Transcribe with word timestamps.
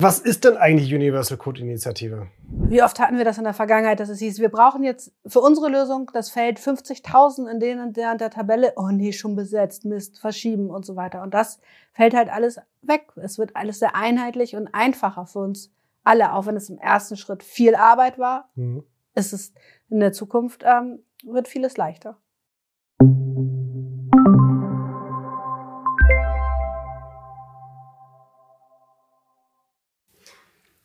Was 0.00 0.20
ist 0.20 0.44
denn 0.44 0.56
eigentlich 0.56 0.94
Universal 0.94 1.38
Code 1.38 1.60
Initiative? 1.60 2.28
Wie 2.46 2.84
oft 2.84 3.00
hatten 3.00 3.18
wir 3.18 3.24
das 3.24 3.36
in 3.36 3.42
der 3.42 3.52
Vergangenheit, 3.52 3.98
dass 3.98 4.08
es 4.08 4.20
hieß, 4.20 4.38
wir 4.38 4.48
brauchen 4.48 4.84
jetzt 4.84 5.12
für 5.26 5.40
unsere 5.40 5.68
Lösung 5.68 6.08
das 6.12 6.30
Feld 6.30 6.60
50.000 6.60 7.50
in 7.50 7.58
denen 7.58 7.92
der, 7.94 8.14
der 8.14 8.30
Tabelle, 8.30 8.74
oh 8.76 8.90
nee, 8.90 9.10
schon 9.10 9.34
besetzt, 9.34 9.84
Mist, 9.84 10.20
verschieben 10.20 10.70
und 10.70 10.86
so 10.86 10.94
weiter. 10.94 11.20
Und 11.22 11.34
das 11.34 11.58
fällt 11.92 12.14
halt 12.14 12.28
alles 12.28 12.60
weg. 12.82 13.08
Es 13.16 13.38
wird 13.38 13.56
alles 13.56 13.80
sehr 13.80 13.96
einheitlich 13.96 14.54
und 14.54 14.72
einfacher 14.72 15.26
für 15.26 15.40
uns 15.40 15.72
alle, 16.04 16.32
auch 16.32 16.46
wenn 16.46 16.56
es 16.56 16.70
im 16.70 16.78
ersten 16.78 17.16
Schritt 17.16 17.42
viel 17.42 17.74
Arbeit 17.74 18.20
war. 18.20 18.50
Mhm. 18.54 18.84
Ist 19.16 19.32
es 19.32 19.52
in 19.90 19.98
der 19.98 20.12
Zukunft 20.12 20.64
ähm, 20.64 21.00
wird 21.24 21.48
vieles 21.48 21.76
leichter. 21.76 22.16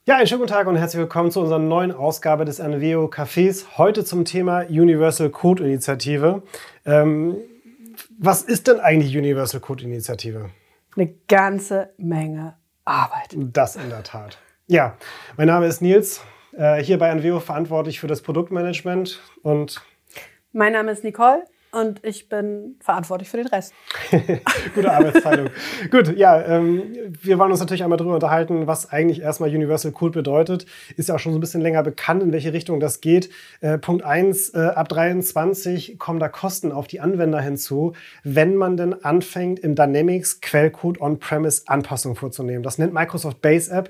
Ja, 0.05 0.17
einen 0.17 0.27
schönen 0.27 0.41
guten 0.41 0.51
Tag 0.51 0.67
und 0.67 0.75
herzlich 0.75 0.99
willkommen 0.99 1.31
zu 1.31 1.39
unserer 1.39 1.59
neuen 1.59 1.93
Ausgabe 1.93 2.43
des 2.43 2.59
NWO 2.59 3.05
Cafés. 3.05 3.77
Heute 3.77 4.03
zum 4.03 4.25
Thema 4.25 4.65
Universal 4.67 5.29
Code 5.29 5.63
Initiative. 5.63 6.43
Ähm, 6.85 7.37
was 8.19 8.41
ist 8.41 8.67
denn 8.67 8.81
eigentlich 8.81 9.15
Universal 9.15 9.61
Code 9.61 9.85
Initiative? 9.85 10.49
Eine 10.97 11.13
ganze 11.29 11.93
Menge 11.95 12.57
Arbeit. 12.83 13.33
Das 13.33 13.77
in 13.77 13.89
der 13.89 14.03
Tat. 14.03 14.39
Ja, 14.67 14.97
mein 15.37 15.47
Name 15.47 15.67
ist 15.67 15.81
Nils, 15.81 16.19
äh, 16.51 16.83
hier 16.83 16.99
bei 16.99 17.09
NWO 17.15 17.39
verantwortlich 17.39 18.01
für 18.01 18.07
das 18.07 18.21
Produktmanagement 18.21 19.21
und 19.41 19.81
mein 20.51 20.73
Name 20.73 20.91
ist 20.91 21.05
Nicole 21.05 21.45
und 21.73 22.05
ich 22.05 22.29
bin 22.29 22.75
verantwortlich 22.79 23.29
für 23.29 23.37
den 23.37 23.47
Rest. 23.47 23.73
Gute 24.75 24.91
Arbeitsteilung. 24.91 25.49
Gut, 25.89 26.15
ja, 26.15 26.39
ähm, 26.41 26.83
wir 27.21 27.39
wollen 27.39 27.51
uns 27.51 27.59
natürlich 27.59 27.83
einmal 27.83 27.97
darüber 27.97 28.13
unterhalten, 28.13 28.67
was 28.67 28.91
eigentlich 28.91 29.21
erstmal 29.21 29.49
Universal 29.49 29.91
Code 29.91 30.11
bedeutet. 30.11 30.67
Ist 30.97 31.09
ja 31.09 31.15
auch 31.15 31.19
schon 31.19 31.33
so 31.33 31.39
ein 31.39 31.41
bisschen 31.41 31.61
länger 31.61 31.81
bekannt, 31.81 32.21
in 32.21 32.31
welche 32.31 32.53
Richtung 32.53 32.79
das 32.79 33.01
geht. 33.01 33.31
Äh, 33.61 33.79
Punkt 33.79 34.03
eins: 34.03 34.49
äh, 34.53 34.59
ab 34.59 34.87
23 34.89 35.97
kommen 35.97 36.19
da 36.19 36.29
Kosten 36.29 36.71
auf 36.71 36.87
die 36.87 36.99
Anwender 36.99 37.41
hinzu, 37.41 37.93
wenn 38.23 38.55
man 38.55 38.77
denn 38.77 39.03
anfängt, 39.03 39.59
im 39.59 39.73
Dynamics 39.73 40.41
Quellcode 40.41 41.01
On-Premise 41.01 41.63
Anpassungen 41.65 42.15
vorzunehmen. 42.15 42.61
Das 42.61 42.77
nennt 42.77 42.93
Microsoft 42.93 43.41
Base 43.41 43.71
App. 43.71 43.89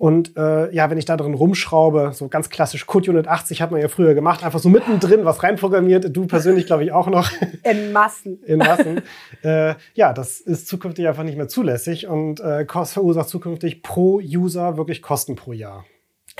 Und 0.00 0.34
äh, 0.34 0.74
ja, 0.74 0.88
wenn 0.88 0.96
ich 0.96 1.04
da 1.04 1.18
drin 1.18 1.34
rumschraube, 1.34 2.12
so 2.14 2.28
ganz 2.28 2.48
klassisch 2.48 2.86
Code 2.86 3.10
Unit 3.10 3.28
80 3.28 3.60
hat 3.60 3.70
man 3.70 3.82
ja 3.82 3.88
früher 3.88 4.14
gemacht, 4.14 4.42
einfach 4.42 4.58
so 4.58 4.70
mittendrin 4.70 5.26
was 5.26 5.42
reinprogrammiert. 5.42 6.16
Du 6.16 6.26
persönlich 6.26 6.64
glaube 6.64 6.84
ich 6.84 6.92
auch 6.92 7.08
noch. 7.08 7.30
In 7.64 7.92
Massen. 7.92 8.42
In 8.44 8.60
Massen. 8.60 9.02
äh, 9.42 9.74
ja, 9.92 10.14
das 10.14 10.40
ist 10.40 10.68
zukünftig 10.68 11.06
einfach 11.06 11.22
nicht 11.22 11.36
mehr 11.36 11.48
zulässig 11.48 12.06
und 12.06 12.40
äh, 12.40 12.64
verursacht 12.66 13.28
zukünftig 13.28 13.82
pro 13.82 14.22
User 14.24 14.78
wirklich 14.78 15.02
Kosten 15.02 15.36
pro 15.36 15.52
Jahr. 15.52 15.84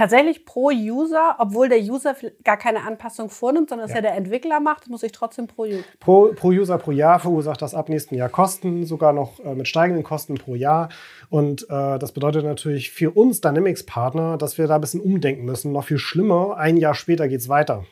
Tatsächlich 0.01 0.47
pro 0.47 0.71
User, 0.71 1.37
obwohl 1.37 1.69
der 1.69 1.79
User 1.79 2.17
gar 2.43 2.57
keine 2.57 2.87
Anpassung 2.87 3.29
vornimmt, 3.29 3.69
sondern 3.69 3.85
es 3.85 3.91
ja. 3.91 3.97
ja 3.97 4.01
der 4.01 4.15
Entwickler 4.15 4.59
macht, 4.59 4.89
muss 4.89 5.03
ich 5.03 5.13
trotzdem 5.13 5.47
pro 5.47 5.65
User. 5.65 5.85
Pro, 5.99 6.33
pro 6.35 6.49
User 6.49 6.79
pro 6.79 6.91
Jahr 6.91 7.21
verursacht 7.21 7.61
das 7.61 7.75
ab 7.75 7.91
nächsten 7.91 8.15
Jahr 8.15 8.31
Kosten, 8.31 8.87
sogar 8.87 9.13
noch 9.13 9.39
äh, 9.41 9.55
mit 9.55 9.69
steigenden 9.69 10.03
Kosten 10.03 10.37
pro 10.37 10.55
Jahr. 10.55 10.89
Und 11.29 11.65
äh, 11.65 11.99
das 11.99 12.13
bedeutet 12.13 12.47
natürlich 12.47 12.93
für 12.93 13.11
uns 13.11 13.43
Dynamics-Partner, 13.43 14.39
dass 14.39 14.57
wir 14.57 14.67
da 14.67 14.77
ein 14.77 14.81
bisschen 14.81 15.03
umdenken 15.03 15.45
müssen. 15.45 15.71
Noch 15.73 15.85
viel 15.85 15.99
schlimmer, 15.99 16.57
ein 16.57 16.79
Jahr 16.79 16.95
später 16.95 17.29
geht 17.29 17.41
es 17.41 17.51
weiter. 17.51 17.85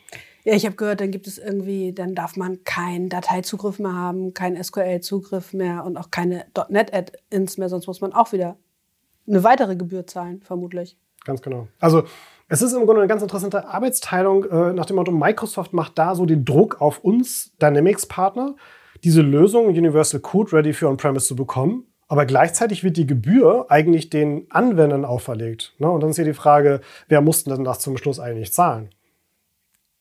Ja, 0.44 0.54
ich 0.54 0.64
habe 0.64 0.76
gehört, 0.76 1.02
dann 1.02 1.10
gibt 1.10 1.26
es 1.26 1.36
irgendwie, 1.36 1.92
dann 1.92 2.14
darf 2.14 2.36
man 2.36 2.64
keinen 2.64 3.10
Dateizugriff 3.10 3.78
mehr 3.80 3.92
haben, 3.92 4.32
keinen 4.32 4.64
SQL-Zugriff 4.64 5.52
mehr 5.52 5.84
und 5.84 5.98
auch 5.98 6.10
keine 6.10 6.46
.NET-Add-ins 6.70 7.58
mehr, 7.58 7.68
sonst 7.68 7.86
muss 7.86 8.00
man 8.00 8.14
auch 8.14 8.32
wieder 8.32 8.56
eine 9.26 9.44
weitere 9.44 9.76
Gebühr 9.76 10.06
zahlen, 10.06 10.40
vermutlich. 10.40 10.96
Ganz 11.28 11.42
genau. 11.42 11.68
Also 11.78 12.04
es 12.48 12.62
ist 12.62 12.72
im 12.72 12.86
Grunde 12.86 13.02
eine 13.02 13.06
ganz 13.06 13.20
interessante 13.20 13.68
Arbeitsteilung 13.68 14.44
äh, 14.44 14.72
nach 14.72 14.86
dem 14.86 14.96
Motto, 14.96 15.12
Microsoft 15.12 15.74
macht 15.74 15.98
da 15.98 16.14
so 16.14 16.24
den 16.24 16.46
Druck 16.46 16.80
auf 16.80 17.04
uns 17.04 17.52
Dynamics-Partner, 17.60 18.56
diese 19.04 19.20
Lösung 19.20 19.66
Universal 19.66 20.20
Code 20.20 20.54
Ready 20.54 20.72
für 20.72 20.88
On-Premise 20.88 21.26
zu 21.26 21.36
bekommen. 21.36 21.84
Aber 22.08 22.24
gleichzeitig 22.24 22.82
wird 22.82 22.96
die 22.96 23.06
Gebühr 23.06 23.66
eigentlich 23.68 24.08
den 24.08 24.46
Anwendern 24.48 25.04
auferlegt. 25.04 25.74
Ne? 25.76 25.90
Und 25.90 26.00
dann 26.00 26.08
ist 26.08 26.16
hier 26.16 26.24
die 26.24 26.32
Frage, 26.32 26.80
wer 27.08 27.20
muss 27.20 27.44
denn 27.44 27.62
das 27.62 27.80
zum 27.80 27.98
Schluss 27.98 28.18
eigentlich 28.18 28.54
zahlen? 28.54 28.88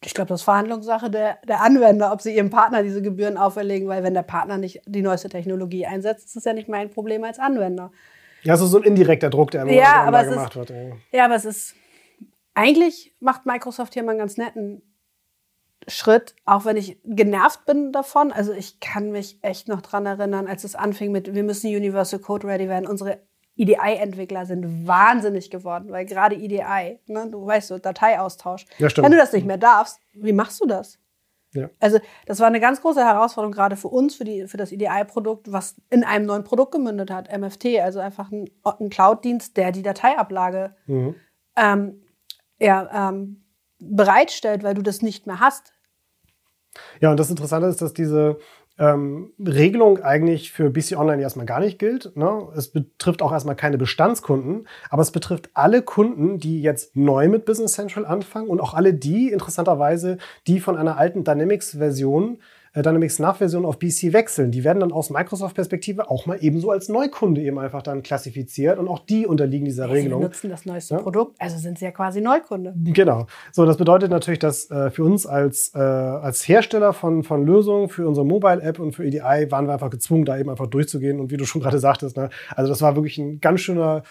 Ich 0.06 0.14
glaube, 0.14 0.30
das 0.30 0.40
ist 0.40 0.46
Verhandlungssache 0.46 1.10
der, 1.10 1.40
der 1.46 1.62
Anwender, 1.62 2.14
ob 2.14 2.22
sie 2.22 2.34
ihrem 2.34 2.50
Partner 2.50 2.84
diese 2.84 3.02
Gebühren 3.02 3.36
auferlegen, 3.36 3.90
weil 3.90 4.04
wenn 4.04 4.14
der 4.14 4.22
Partner 4.22 4.58
nicht 4.58 4.82
die 4.86 5.02
neueste 5.02 5.28
Technologie 5.28 5.86
einsetzt, 5.86 6.28
ist 6.28 6.38
das 6.38 6.46
ja 6.46 6.54
nicht 6.54 6.70
mein 6.70 6.90
Problem 6.90 7.26
als 7.26 7.38
Anwender. 7.38 7.92
Ja, 8.44 8.54
also 8.54 8.66
so 8.66 8.78
ein 8.78 8.84
indirekter 8.84 9.30
Druck, 9.30 9.52
der 9.52 9.66
ja, 9.68 10.04
aber 10.04 10.24
gemacht 10.24 10.56
ist, 10.56 10.56
wird. 10.56 10.70
Ja. 10.70 10.98
ja, 11.12 11.26
aber 11.26 11.36
es 11.36 11.46
ist. 11.46 11.76
Eigentlich 12.54 13.16
macht 13.20 13.46
Microsoft 13.46 13.94
hier 13.94 14.04
mal 14.04 14.12
einen 14.12 14.20
ganz 14.20 14.38
netten 14.38 14.82
Schritt, 15.88 16.36
auch 16.46 16.66
wenn 16.66 16.76
ich 16.76 17.00
genervt 17.04 17.66
bin 17.66 17.92
davon. 17.92 18.32
Also 18.32 18.52
ich 18.52 18.80
kann 18.80 19.12
mich 19.12 19.40
echt 19.42 19.68
noch 19.68 19.82
dran 19.82 20.06
erinnern, 20.06 20.48
als 20.48 20.64
es 20.64 20.76
anfing 20.76 21.12
mit, 21.12 21.34
wir 21.34 21.44
müssen 21.44 21.68
Universal 21.68 22.20
Code 22.20 22.48
Ready 22.48 22.68
werden. 22.68 22.88
Unsere 22.88 23.22
EDI-Entwickler 23.58 24.46
sind 24.46 24.88
wahnsinnig 24.88 25.50
geworden, 25.50 25.92
weil 25.92 26.06
gerade 26.06 26.36
EDI, 26.36 27.00
ne, 27.08 27.30
du 27.32 27.46
weißt 27.46 27.70
so, 27.70 27.80
Dateiaustausch. 27.80 28.66
Ja, 28.78 28.90
stimmt. 28.90 29.06
Wenn 29.06 29.12
du 29.12 29.18
das 29.18 29.34
nicht 29.34 29.46
mehr 29.46 29.58
darfst, 29.58 30.00
wie 30.14 30.34
machst 30.34 30.62
du 30.62 30.68
das? 30.68 31.00
Ja. 31.54 31.70
Also 31.80 32.00
das 32.26 32.40
war 32.40 32.48
eine 32.48 32.60
ganz 32.60 32.82
große 32.82 33.04
Herausforderung 33.04 33.54
gerade 33.54 33.78
für 33.78 33.88
uns, 33.88 34.16
für, 34.16 34.26
die, 34.26 34.48
für 34.48 34.58
das 34.58 34.72
EDI-Produkt, 34.72 35.52
was 35.52 35.76
in 35.90 36.04
einem 36.04 36.26
neuen 36.26 36.44
Produkt 36.44 36.72
gemündet 36.72 37.10
hat, 37.10 37.36
MFT, 37.36 37.80
also 37.82 38.00
einfach 38.00 38.32
ein, 38.32 38.50
ein 38.64 38.90
Cloud-Dienst, 38.90 39.56
der 39.58 39.72
die 39.72 39.82
Dateiablage 39.82 40.76
mhm. 40.86 41.16
ähm, 41.56 42.02
ja, 42.60 43.10
ähm, 43.10 43.46
bereitstellt, 43.80 44.64
weil 44.64 44.74
du 44.74 44.82
das 44.82 45.02
nicht 45.02 45.28
mehr 45.28 45.40
hast. 45.40 45.74
Ja, 47.00 47.12
und 47.12 47.18
das 47.18 47.30
Interessante 47.30 47.68
ist, 47.68 47.82
dass 47.82 47.94
diese 47.94 48.38
ähm, 48.80 49.32
Regelung 49.40 50.00
eigentlich 50.00 50.52
für 50.52 50.70
BC 50.70 50.98
Online 50.98 51.22
erstmal 51.22 51.46
gar 51.46 51.60
nicht 51.60 51.80
gilt. 51.80 52.16
Ne? 52.16 52.48
Es 52.56 52.70
betrifft 52.70 53.22
auch 53.22 53.32
erstmal 53.32 53.56
keine 53.56 53.78
Bestandskunden, 53.78 54.68
aber 54.90 55.02
es 55.02 55.12
betrifft 55.12 55.50
alle 55.54 55.82
Kunden, 55.82 56.40
die 56.40 56.62
jetzt 56.62 56.96
neu 56.96 57.28
mit 57.28 57.46
Business 57.46 57.74
Central 57.74 58.06
anfangen 58.06 58.48
und 58.48 58.60
auch 58.60 58.74
alle 58.74 58.94
die, 58.94 59.32
interessanterweise, 59.32 60.18
die 60.46 60.60
von 60.60 60.78
einer 60.78 60.98
alten 60.98 61.24
Dynamics-Version 61.24 62.40
Dynamics 62.82 63.20
Nav-Version 63.20 63.66
auf 63.66 63.80
BC 63.80 64.14
wechseln. 64.14 64.52
Die 64.52 64.64
werden 64.64 64.80
dann 64.80 64.92
aus 64.92 65.10
Microsoft-Perspektive 65.10 66.10
auch 66.10 66.26
mal 66.26 66.38
ebenso 66.42 66.72
als 66.72 66.90
Neukunde 66.90 67.42
eben 67.42 67.60
einfach 67.60 67.82
dann 67.82 68.04
klassifiziert 68.04 68.80
und 68.80 68.88
auch 68.88 69.00
die 69.00 69.26
unterliegen 69.26 69.66
dieser 69.66 69.88
ja, 69.88 69.94
Regelung. 69.94 70.22
Sie 70.22 70.28
nutzen 70.28 70.50
das 70.50 70.66
neueste 70.66 70.96
ja? 70.96 71.02
Produkt, 71.02 71.36
also 71.40 71.58
sind 71.58 71.80
sie 71.80 71.86
ja 71.86 71.92
quasi 71.92 72.22
Neukunde. 72.22 72.74
Genau. 72.78 73.28
So, 73.52 73.66
das 73.66 73.78
bedeutet 73.78 74.12
natürlich, 74.12 74.40
dass 74.40 74.70
äh, 74.70 74.90
für 74.92 75.04
uns 75.04 75.26
als, 75.26 75.72
äh, 75.76 75.80
als 75.80 76.48
Hersteller 76.48 76.94
von, 76.94 77.24
von 77.24 77.46
Lösungen 77.46 77.90
für 77.90 78.08
unsere 78.08 78.26
Mobile-App 78.26 78.80
und 78.80 78.94
für 78.94 79.06
EDI 79.06 79.52
waren 79.52 79.68
wir 79.68 79.74
einfach 79.74 79.90
gezwungen, 79.90 80.26
da 80.26 80.38
eben 80.38 80.50
einfach 80.50 80.68
durchzugehen. 80.68 81.20
Und 81.20 81.32
wie 81.32 81.38
du 81.38 81.46
schon 81.46 81.62
gerade 81.62 81.80
sagtest, 81.80 82.18
ne, 82.18 82.30
also 82.56 82.70
das 82.70 82.82
war 82.82 82.96
wirklich 82.96 83.18
ein 83.18 83.40
ganz 83.40 83.62
schöner 83.62 84.04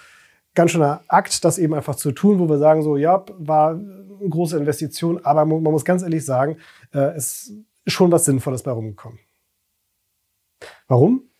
ganz 0.55 0.71
schöner 0.71 1.03
Akt, 1.06 1.44
das 1.44 1.59
eben 1.59 1.75
einfach 1.75 1.97
zu 1.97 2.12
tun, 2.12 2.38
wo 2.38 2.49
wir 2.49 2.56
sagen, 2.56 2.82
so, 2.82 2.97
ja, 2.97 3.25
war 3.38 3.72
eine 3.72 4.28
große 4.31 4.56
Investition, 4.56 5.21
aber 5.22 5.44
man 5.44 5.62
muss 5.62 5.84
ganz 5.84 6.03
ehrlich 6.03 6.25
sagen, 6.25 6.56
äh, 6.94 7.15
es 7.15 7.53
schon 7.86 8.10
was 8.12 8.24
Sinnvolles 8.24 8.62
bei 8.62 8.70
rumgekommen. 8.70 9.19
Warum? 10.88 11.30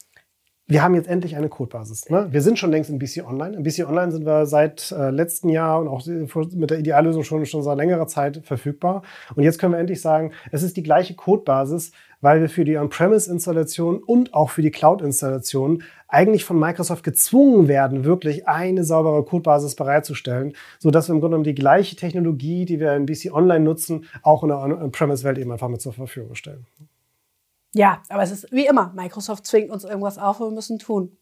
Wir 0.69 0.83
haben 0.83 0.97
jetzt 0.97 1.07
endlich 1.09 1.37
eine 1.37 1.49
Codebasis. 1.49 2.11
Ne? 2.11 2.27
Wir 2.33 2.43
sind 2.43 2.59
schon 2.59 2.73
längst 2.73 2.91
in 2.91 2.99
BC 2.99 3.25
Online. 3.25 3.57
In 3.57 3.63
BC 3.63 3.87
Online 3.87 4.11
sind 4.11 4.27
wir 4.27 4.47
seit 4.47 4.91
äh, 4.91 5.11
letztem 5.11 5.51
Jahr 5.51 5.81
und 5.81 5.87
auch 5.87 6.05
mit 6.07 6.71
der 6.71 6.81
Ideallösung 6.81 7.23
schon, 7.23 7.47
schon 7.47 7.63
seit 7.63 7.77
längerer 7.77 8.09
Zeit 8.09 8.41
verfügbar. 8.45 9.03
Und 9.37 9.45
jetzt 9.45 9.61
können 9.61 9.75
wir 9.75 9.79
endlich 9.79 10.01
sagen, 10.01 10.33
es 10.51 10.65
ist 10.65 10.77
die 10.77 10.83
gleiche 10.83 11.15
Codebasis, 11.15 11.93
weil 12.21 12.41
wir 12.41 12.49
für 12.49 12.65
die 12.65 12.79
On-Premise-Installation 12.79 14.03
und 14.03 14.35
auch 14.35 14.51
für 14.51 14.63
die 14.63 14.73
Cloud-Installation 14.73 15.85
eigentlich 16.09 16.45
von 16.45 16.59
Microsoft 16.59 17.05
gezwungen 17.05 17.69
werden, 17.69 18.05
wirklich 18.05 18.49
eine 18.49 18.83
saubere 18.83 19.23
Codebasis 19.25 19.77
bereitzustellen, 19.77 20.55
sodass 20.81 21.09
wir 21.09 21.15
im 21.15 21.21
Grunde 21.21 21.37
genommen 21.37 21.45
die 21.45 21.55
gleiche 21.55 21.95
Technologie, 21.95 22.65
die 22.65 22.81
wir 22.81 22.93
in 22.97 23.07
BC 23.07 23.33
Online 23.33 23.65
nutzen, 23.65 24.07
auch 24.23 24.43
in 24.43 24.49
der 24.49 24.59
On-Premise-Welt 24.59 25.39
eben 25.39 25.53
einfach 25.53 25.69
mit 25.69 25.81
zur 25.81 25.93
Verfügung 25.93 26.35
stellen. 26.35 26.67
Ja, 27.77 28.03
aber 28.09 28.23
es 28.23 28.31
ist 28.31 28.51
wie 28.53 28.67
immer, 28.67 28.93
Microsoft 28.97 29.47
zwingt 29.47 29.71
uns 29.71 29.85
irgendwas 29.85 30.17
auf 30.19 30.41
und 30.41 30.49
wir 30.49 30.55
müssen 30.55 30.79
tun. 30.79 31.19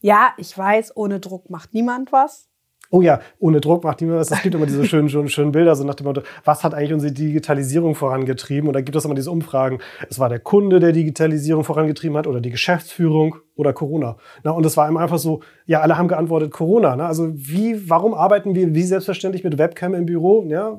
Ja, 0.00 0.34
ich 0.36 0.56
weiß, 0.56 0.96
ohne 0.96 1.20
Druck 1.20 1.48
macht 1.48 1.72
niemand 1.74 2.10
was. 2.10 2.48
Oh 2.90 3.02
ja, 3.02 3.20
ohne 3.38 3.60
Druck 3.60 3.84
macht 3.84 4.00
niemand 4.00 4.20
was. 4.20 4.32
Es 4.32 4.42
gibt 4.42 4.54
immer 4.54 4.66
diese 4.66 4.84
schönen, 4.84 5.08
schönen, 5.08 5.28
schönen 5.28 5.52
Bilder, 5.52 5.76
so 5.76 5.84
nach 5.84 5.94
dem 5.94 6.06
Motto, 6.06 6.22
was 6.44 6.64
hat 6.64 6.74
eigentlich 6.74 6.92
unsere 6.92 7.12
Digitalisierung 7.12 7.94
vorangetrieben? 7.94 8.68
Und 8.68 8.74
da 8.74 8.80
gibt 8.80 8.96
es 8.96 9.04
immer 9.04 9.14
diese 9.14 9.30
Umfragen. 9.30 9.78
Es 10.10 10.18
war 10.18 10.28
der 10.28 10.40
Kunde, 10.40 10.80
der 10.80 10.92
Digitalisierung 10.92 11.62
vorangetrieben 11.62 12.16
hat, 12.16 12.26
oder 12.26 12.40
die 12.40 12.50
Geschäftsführung 12.50 13.36
oder 13.54 13.72
Corona. 13.72 14.16
Na, 14.42 14.50
und 14.50 14.66
es 14.66 14.76
war 14.76 14.88
immer 14.88 15.00
einfach 15.00 15.18
so, 15.18 15.40
ja, 15.66 15.80
alle 15.80 15.96
haben 15.96 16.08
geantwortet 16.08 16.50
Corona. 16.50 16.96
Ne? 16.96 17.06
Also 17.06 17.32
wie, 17.32 17.88
warum 17.88 18.12
arbeiten 18.12 18.56
wir 18.56 18.74
wie 18.74 18.82
selbstverständlich 18.82 19.44
mit 19.44 19.56
Webcam 19.56 19.94
im 19.94 20.04
Büro? 20.04 20.44
Ja, 20.48 20.78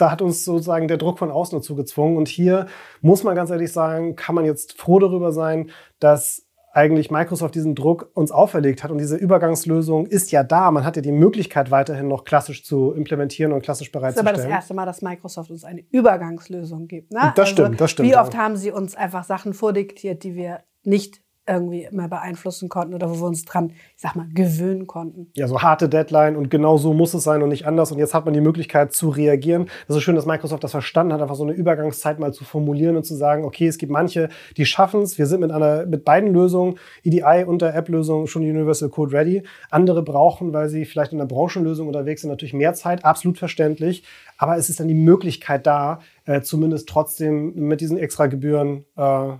da 0.00 0.10
hat 0.10 0.22
uns 0.22 0.44
sozusagen 0.44 0.88
der 0.88 0.96
Druck 0.96 1.18
von 1.18 1.30
außen 1.30 1.58
dazu 1.58 1.74
gezwungen. 1.74 2.16
Und 2.16 2.28
hier 2.28 2.66
muss 3.00 3.22
man 3.22 3.34
ganz 3.34 3.50
ehrlich 3.50 3.72
sagen, 3.72 4.16
kann 4.16 4.34
man 4.34 4.44
jetzt 4.44 4.78
froh 4.78 4.98
darüber 4.98 5.32
sein, 5.32 5.70
dass 5.98 6.46
eigentlich 6.72 7.10
Microsoft 7.10 7.54
diesen 7.54 7.74
Druck 7.74 8.10
uns 8.14 8.30
auferlegt 8.30 8.84
hat. 8.84 8.90
Und 8.90 8.98
diese 8.98 9.16
Übergangslösung 9.16 10.06
ist 10.06 10.30
ja 10.30 10.44
da. 10.44 10.70
Man 10.70 10.84
hat 10.84 10.96
ja 10.96 11.02
die 11.02 11.12
Möglichkeit, 11.12 11.70
weiterhin 11.70 12.08
noch 12.08 12.24
klassisch 12.24 12.64
zu 12.64 12.92
implementieren 12.92 13.52
und 13.52 13.62
klassisch 13.62 13.90
bereitzustellen. 13.90 14.26
Das 14.26 14.34
ist 14.34 14.44
aber 14.44 14.48
das 14.48 14.56
erste 14.56 14.74
Mal, 14.74 14.86
dass 14.86 15.02
Microsoft 15.02 15.50
uns 15.50 15.64
eine 15.64 15.82
Übergangslösung 15.90 16.86
gibt. 16.86 17.12
Ne? 17.12 17.32
Das 17.34 17.50
also, 17.50 17.62
stimmt, 17.64 17.80
das 17.80 17.90
stimmt. 17.90 18.08
Wie 18.08 18.16
oft 18.16 18.36
haben 18.36 18.56
sie 18.56 18.70
uns 18.70 18.94
einfach 18.94 19.24
Sachen 19.24 19.52
vordiktiert, 19.52 20.22
die 20.22 20.34
wir 20.34 20.60
nicht 20.84 21.20
irgendwie 21.50 21.88
mehr 21.90 22.08
beeinflussen 22.08 22.68
konnten 22.68 22.94
oder 22.94 23.10
wo 23.10 23.16
wir 23.16 23.26
uns 23.26 23.44
dran, 23.44 23.70
ich 23.70 24.02
sag 24.02 24.16
mal, 24.16 24.26
gewöhnen 24.32 24.86
konnten. 24.86 25.30
Ja, 25.34 25.48
so 25.48 25.60
harte 25.60 25.88
Deadline 25.88 26.36
und 26.36 26.50
genau 26.50 26.76
so 26.76 26.94
muss 26.94 27.14
es 27.14 27.24
sein 27.24 27.42
und 27.42 27.48
nicht 27.48 27.66
anders. 27.66 27.92
Und 27.92 27.98
jetzt 27.98 28.14
hat 28.14 28.24
man 28.24 28.34
die 28.34 28.40
Möglichkeit 28.40 28.92
zu 28.92 29.08
reagieren. 29.08 29.68
Das 29.88 29.96
ist 29.96 30.02
schön, 30.02 30.14
dass 30.14 30.26
Microsoft 30.26 30.64
das 30.64 30.70
verstanden 30.70 31.12
hat, 31.12 31.20
einfach 31.20 31.34
so 31.34 31.42
eine 31.42 31.52
Übergangszeit 31.52 32.18
mal 32.18 32.32
zu 32.32 32.44
formulieren 32.44 32.96
und 32.96 33.04
zu 33.04 33.14
sagen, 33.14 33.44
okay, 33.44 33.66
es 33.66 33.78
gibt 33.78 33.92
manche, 33.92 34.28
die 34.56 34.64
schaffen 34.64 35.02
es. 35.02 35.18
Wir 35.18 35.26
sind 35.26 35.40
mit 35.40 35.50
einer, 35.50 35.86
mit 35.86 36.04
beiden 36.04 36.32
Lösungen, 36.32 36.78
EDI 37.02 37.44
und 37.46 37.62
der 37.62 37.74
App-Lösung 37.74 38.26
schon 38.26 38.42
Universal 38.42 38.88
Code 38.88 39.12
ready. 39.12 39.42
Andere 39.70 40.02
brauchen, 40.02 40.52
weil 40.52 40.68
sie 40.68 40.84
vielleicht 40.84 41.12
in 41.12 41.18
der 41.18 41.26
Branchenlösung 41.26 41.86
unterwegs 41.88 42.22
sind, 42.22 42.30
natürlich 42.30 42.54
mehr 42.54 42.74
Zeit. 42.74 43.04
Absolut 43.04 43.38
verständlich. 43.38 44.04
Aber 44.38 44.56
es 44.56 44.70
ist 44.70 44.80
dann 44.80 44.88
die 44.88 44.94
Möglichkeit 44.94 45.66
da, 45.66 46.00
äh, 46.24 46.40
zumindest 46.42 46.88
trotzdem 46.88 47.54
mit 47.54 47.80
diesen 47.80 47.98
extra 47.98 48.26
Gebühren, 48.26 48.84
äh, 48.96 49.32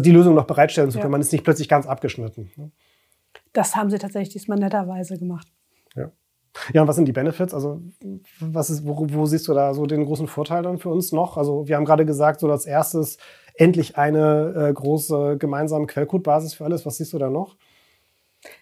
die 0.00 0.10
Lösung 0.10 0.34
noch 0.34 0.46
bereitstellen 0.46 0.90
zu 0.90 0.98
können. 0.98 1.10
Ja. 1.10 1.12
Man 1.12 1.20
ist 1.20 1.32
nicht 1.32 1.44
plötzlich 1.44 1.68
ganz 1.68 1.86
abgeschnitten. 1.86 2.50
Ne? 2.56 2.70
Das 3.52 3.76
haben 3.76 3.90
sie 3.90 3.98
tatsächlich 3.98 4.32
diesmal 4.32 4.58
netterweise 4.58 5.18
gemacht. 5.18 5.48
Ja. 5.94 6.10
Ja, 6.74 6.82
und 6.82 6.88
was 6.88 6.96
sind 6.96 7.06
die 7.06 7.12
Benefits? 7.12 7.54
Also, 7.54 7.80
was 8.40 8.68
ist, 8.70 8.86
wo, 8.86 9.06
wo, 9.10 9.26
siehst 9.26 9.48
du 9.48 9.54
da 9.54 9.72
so 9.72 9.86
den 9.86 10.04
großen 10.04 10.26
Vorteil 10.26 10.62
dann 10.62 10.78
für 10.78 10.90
uns 10.90 11.12
noch? 11.12 11.36
Also, 11.36 11.66
wir 11.66 11.76
haben 11.76 11.84
gerade 11.84 12.04
gesagt, 12.04 12.40
so 12.40 12.50
als 12.50 12.66
erstes 12.66 13.16
endlich 13.54 13.96
eine 13.96 14.68
äh, 14.68 14.72
große 14.72 15.36
gemeinsame 15.38 15.86
Quellcode-Basis 15.86 16.54
für 16.54 16.64
alles. 16.64 16.84
Was 16.84 16.98
siehst 16.98 17.12
du 17.12 17.18
da 17.18 17.30
noch? 17.30 17.56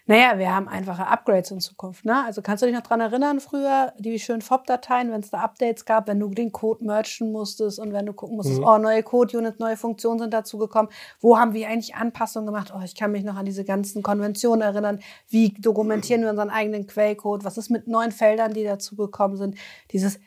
Naja, 0.05 0.37
wir 0.37 0.53
haben 0.53 0.67
einfache 0.67 1.07
Upgrades 1.07 1.49
in 1.49 1.59
Zukunft. 1.59 2.05
Ne? 2.05 2.23
Also 2.23 2.41
kannst 2.41 2.61
du 2.61 2.67
dich 2.67 2.75
noch 2.75 2.83
daran 2.83 3.01
erinnern, 3.01 3.39
früher, 3.39 3.93
die 3.97 4.19
schönen 4.19 4.41
FOB-Dateien, 4.41 5.11
wenn 5.11 5.21
es 5.21 5.31
da 5.31 5.39
Updates 5.39 5.85
gab, 5.85 6.07
wenn 6.07 6.19
du 6.19 6.29
den 6.29 6.51
Code 6.51 6.85
merchen 6.85 7.31
musstest 7.31 7.79
und 7.79 7.91
wenn 7.91 8.05
du 8.05 8.13
gucken 8.13 8.37
musstest, 8.37 8.59
mhm. 8.59 8.67
oh, 8.67 8.77
neue 8.77 9.01
Code-Units, 9.01 9.57
neue 9.59 9.77
Funktionen 9.77 10.19
sind 10.19 10.33
dazugekommen. 10.33 10.91
Wo 11.19 11.39
haben 11.39 11.53
wir 11.53 11.67
eigentlich 11.67 11.95
Anpassungen 11.95 12.45
gemacht? 12.45 12.71
Oh, 12.75 12.81
ich 12.83 12.95
kann 12.95 13.11
mich 13.11 13.23
noch 13.23 13.35
an 13.35 13.45
diese 13.45 13.63
ganzen 13.63 14.03
Konventionen 14.03 14.61
erinnern. 14.61 14.99
Wie 15.29 15.49
dokumentieren 15.49 16.21
wir 16.21 16.29
unseren 16.29 16.51
eigenen 16.51 16.85
Quellcode? 16.85 17.43
Was 17.43 17.57
ist 17.57 17.71
mit 17.71 17.87
neuen 17.87 18.11
Feldern, 18.11 18.53
die 18.53 18.63
dazugekommen 18.63 19.37
sind? 19.37 19.57
Dieses 19.91 20.19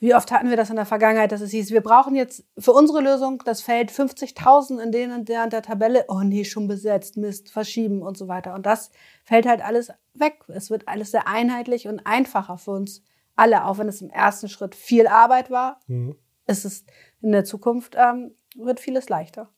wie 0.00 0.14
oft 0.14 0.30
hatten 0.30 0.50
wir 0.50 0.56
das 0.56 0.70
in 0.70 0.76
der 0.76 0.86
Vergangenheit, 0.86 1.32
dass 1.32 1.40
es 1.40 1.50
hieß, 1.50 1.70
wir 1.70 1.80
brauchen 1.80 2.14
jetzt 2.14 2.44
für 2.58 2.72
unsere 2.72 3.00
Lösung 3.00 3.42
das 3.44 3.62
Feld 3.62 3.90
50.000 3.90 4.78
in 4.78 4.92
den 4.92 5.12
und 5.12 5.28
der, 5.28 5.44
und 5.44 5.52
der 5.52 5.62
Tabelle. 5.62 6.04
Oh 6.08 6.20
nee, 6.20 6.44
schon 6.44 6.68
besetzt, 6.68 7.16
Mist, 7.16 7.50
verschieben 7.50 8.02
und 8.02 8.16
so 8.16 8.28
weiter. 8.28 8.54
Und 8.54 8.66
das 8.66 8.90
fällt 9.24 9.46
halt 9.46 9.64
alles 9.64 9.90
weg. 10.12 10.44
Es 10.48 10.70
wird 10.70 10.88
alles 10.88 11.10
sehr 11.10 11.26
einheitlich 11.26 11.88
und 11.88 12.06
einfacher 12.06 12.58
für 12.58 12.72
uns 12.72 13.02
alle, 13.36 13.64
auch 13.64 13.78
wenn 13.78 13.88
es 13.88 14.02
im 14.02 14.10
ersten 14.10 14.48
Schritt 14.48 14.74
viel 14.74 15.06
Arbeit 15.06 15.50
war. 15.50 15.80
Mhm. 15.86 16.16
Ist 16.46 16.64
es 16.64 16.84
in 17.20 17.32
der 17.32 17.44
Zukunft 17.44 17.96
ähm, 17.98 18.34
wird 18.56 18.80
vieles 18.80 19.08
leichter. 19.08 19.48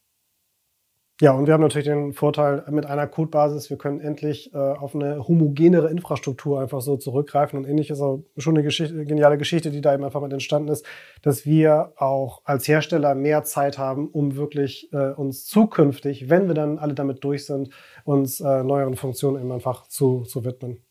Ja, 1.19 1.33
und 1.33 1.47
wir 1.47 1.55
haben 1.55 1.63
natürlich 1.63 1.89
den 1.89 2.13
Vorteil 2.13 2.63
mit 2.71 2.85
einer 2.85 3.07
Codebasis, 3.07 3.71
wir 3.71 3.79
können 3.79 4.01
endlich 4.01 4.53
äh, 4.53 4.59
auf 4.59 4.95
eine 4.95 5.27
homogenere 5.27 5.91
Infrastruktur 5.91 6.61
einfach 6.61 6.83
so 6.83 6.99
zurückgreifen. 6.99 7.59
Und 7.59 7.67
ähnlich 7.67 7.89
ist 7.89 8.03
auch 8.03 8.23
schon 8.37 8.55
eine 8.55 8.63
Geschichte, 8.63 9.03
geniale 9.07 9.39
Geschichte, 9.39 9.71
die 9.71 9.81
da 9.81 9.95
eben 9.95 10.05
einfach 10.05 10.21
mal 10.21 10.31
entstanden 10.31 10.69
ist, 10.69 10.85
dass 11.23 11.47
wir 11.47 11.95
auch 11.97 12.43
als 12.45 12.69
Hersteller 12.69 13.15
mehr 13.15 13.45
Zeit 13.45 13.79
haben, 13.79 14.09
um 14.09 14.37
wirklich 14.37 14.93
äh, 14.93 15.13
uns 15.13 15.47
zukünftig, 15.47 16.29
wenn 16.29 16.49
wir 16.49 16.55
dann 16.55 16.79
alle 16.79 16.93
damit 16.93 17.25
durch 17.25 17.47
sind, 17.47 17.71
uns 18.05 18.41
äh, 18.41 18.63
neueren 18.63 18.95
Funktionen 18.95 19.41
eben 19.41 19.53
einfach 19.53 19.87
zu, 19.87 20.25
zu 20.25 20.45
widmen. 20.45 20.86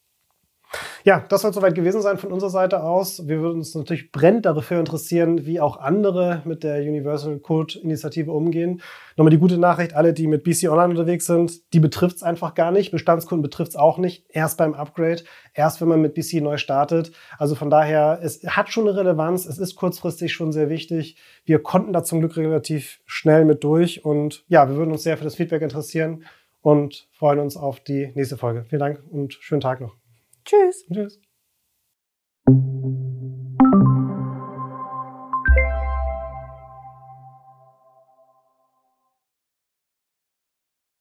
Ja, 1.05 1.23
das 1.29 1.43
soll 1.43 1.53
soweit 1.53 1.75
gewesen 1.75 2.01
sein 2.01 2.17
von 2.17 2.31
unserer 2.31 2.49
Seite 2.49 2.81
aus. 2.81 3.27
Wir 3.27 3.39
würden 3.39 3.57
uns 3.57 3.75
natürlich 3.75 4.11
brennend 4.11 4.47
dafür 4.47 4.79
interessieren, 4.79 5.45
wie 5.45 5.59
auch 5.59 5.77
andere 5.77 6.41
mit 6.45 6.63
der 6.63 6.81
Universal 6.81 7.37
Code 7.37 7.77
Initiative 7.77 8.31
umgehen. 8.31 8.81
Nochmal 9.15 9.29
die 9.29 9.37
gute 9.37 9.59
Nachricht, 9.59 9.93
alle, 9.93 10.13
die 10.13 10.25
mit 10.25 10.43
BC 10.43 10.67
Online 10.67 10.89
unterwegs 10.89 11.27
sind, 11.27 11.71
die 11.75 11.79
betrifft 11.79 12.15
es 12.15 12.23
einfach 12.23 12.55
gar 12.55 12.71
nicht. 12.71 12.89
Bestandskunden 12.89 13.43
betrifft 13.43 13.69
es 13.69 13.75
auch 13.75 13.99
nicht. 13.99 14.25
Erst 14.29 14.57
beim 14.57 14.73
Upgrade, 14.73 15.21
erst 15.53 15.79
wenn 15.79 15.89
man 15.89 16.01
mit 16.01 16.15
BC 16.15 16.41
neu 16.41 16.57
startet. 16.57 17.11
Also 17.37 17.53
von 17.53 17.69
daher, 17.69 18.19
es 18.23 18.41
hat 18.43 18.69
schon 18.69 18.87
eine 18.87 18.97
Relevanz. 18.97 19.45
Es 19.45 19.59
ist 19.59 19.75
kurzfristig 19.75 20.33
schon 20.33 20.51
sehr 20.51 20.69
wichtig. 20.69 21.17
Wir 21.45 21.61
konnten 21.61 21.93
da 21.93 22.03
zum 22.03 22.19
Glück 22.19 22.35
relativ 22.35 22.99
schnell 23.05 23.45
mit 23.45 23.63
durch. 23.63 24.03
Und 24.03 24.43
ja, 24.47 24.67
wir 24.67 24.75
würden 24.75 24.91
uns 24.91 25.03
sehr 25.03 25.17
für 25.17 25.23
das 25.23 25.35
Feedback 25.35 25.61
interessieren 25.61 26.23
und 26.63 27.07
freuen 27.11 27.37
uns 27.37 27.57
auf 27.57 27.79
die 27.79 28.11
nächste 28.15 28.37
Folge. 28.37 28.65
Vielen 28.67 28.79
Dank 28.79 29.03
und 29.11 29.35
schönen 29.35 29.61
Tag 29.61 29.81
noch. 29.81 30.04
Tschüss. 30.45 30.85
Tschüss. 30.91 31.19